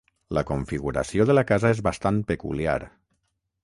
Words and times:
La 0.37 0.43
configuració 0.51 1.29
de 1.31 1.37
la 1.37 1.45
casa 1.53 1.73
és 1.77 1.85
bastant 1.91 2.21
peculiar. 2.35 2.79